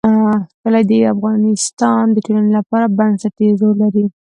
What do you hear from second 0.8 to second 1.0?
د